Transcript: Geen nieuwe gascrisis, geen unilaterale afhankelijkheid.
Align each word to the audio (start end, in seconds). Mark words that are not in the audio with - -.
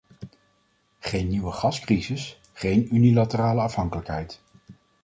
Geen 0.99 1.27
nieuwe 1.27 1.51
gascrisis, 1.51 2.39
geen 2.53 2.89
unilaterale 2.95 3.61
afhankelijkheid. 3.61 4.41